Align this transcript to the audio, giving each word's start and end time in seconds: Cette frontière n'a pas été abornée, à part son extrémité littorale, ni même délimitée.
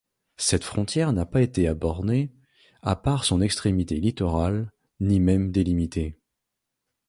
Cette 0.37 0.63
frontière 0.63 1.13
n'a 1.13 1.27
pas 1.27 1.43
été 1.43 1.67
abornée, 1.67 2.31
à 2.81 2.95
part 2.95 3.23
son 3.23 3.39
extrémité 3.39 3.97
littorale, 3.99 4.71
ni 4.99 5.19
même 5.19 5.51
délimitée. 5.51 6.17